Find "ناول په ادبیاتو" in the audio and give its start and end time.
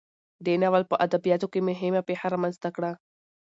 0.61-1.47